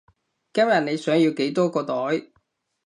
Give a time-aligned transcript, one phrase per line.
[0.51, 1.95] 今日你想要幾多個袋？